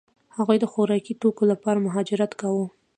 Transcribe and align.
هغوی 0.37 0.57
د 0.61 0.65
خوراکي 0.71 1.13
توکو 1.21 1.43
لپاره 1.51 1.83
مهاجرت 1.85 2.31
کاوه. 2.41 2.65